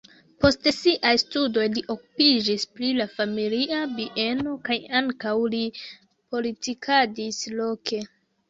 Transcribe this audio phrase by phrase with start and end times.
[0.43, 5.63] Post siaj studoj li okupiĝis pri la familia bieno kaj ankaŭ li
[6.33, 8.03] politikadis loke.